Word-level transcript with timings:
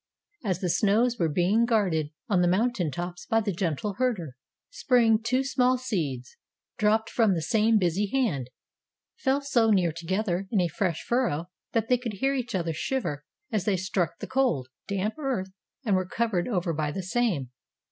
As 0.43 0.61
the 0.61 0.69
snows 0.71 1.19
were 1.19 1.29
being 1.29 1.63
guarded 1.63 2.09
on 2.27 2.41
the 2.41 2.47
mountain 2.47 2.89
tops 2.89 3.27
by 3.27 3.39
the 3.39 3.51
gentle 3.51 3.97
herder 3.99 4.35
Spring 4.71 5.19
two 5.21 5.43
small 5.43 5.77
seeds, 5.77 6.37
dropped 6.79 7.07
from 7.07 7.35
the 7.35 7.41
same 7.43 7.77
busy 7.77 8.07
hand, 8.07 8.49
fell 9.15 9.41
so 9.41 9.69
near 9.69 9.91
together 9.91 10.47
in 10.49 10.59
a 10.59 10.67
fresh 10.69 11.03
furrow 11.03 11.51
that 11.73 11.87
they 11.87 11.99
could 11.99 12.13
hear 12.13 12.33
each 12.33 12.55
other 12.55 12.73
shiver 12.73 13.23
as 13.51 13.65
they 13.65 13.77
struck 13.77 14.17
the 14.17 14.25
cold, 14.25 14.69
damp 14.87 15.13
earth 15.19 15.51
and 15.85 15.95
were 15.95 16.07
covered 16.07 16.47
over 16.47 16.73
by 16.73 16.91
the 16.91 17.03
same. 17.03 17.51